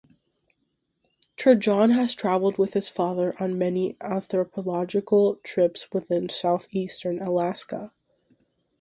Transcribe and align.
Trajan 1.37 1.91
has 1.91 2.15
traveled 2.15 2.57
with 2.57 2.73
his 2.73 2.89
father 2.89 3.35
on 3.39 3.55
many 3.59 3.97
anthropological 4.01 5.35
trips 5.43 5.89
within 5.93 6.27
southeastern 6.27 7.21
Alaska. 7.21 7.93